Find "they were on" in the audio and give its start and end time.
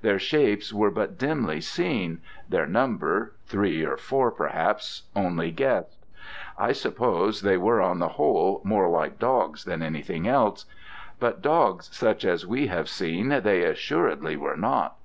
7.42-7.98